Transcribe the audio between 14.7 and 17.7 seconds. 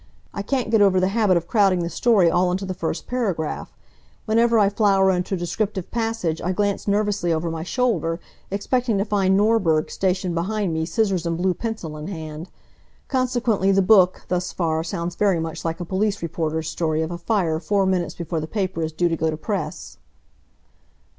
sounds very much like a police reporter's story of a fire